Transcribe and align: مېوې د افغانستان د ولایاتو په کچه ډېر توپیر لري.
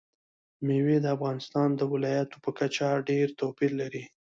مېوې 0.65 0.97
د 1.01 1.05
افغانستان 1.15 1.69
د 1.75 1.81
ولایاتو 1.93 2.37
په 2.45 2.49
کچه 2.57 2.87
ډېر 3.09 3.27
توپیر 3.39 3.71
لري. 3.81 4.03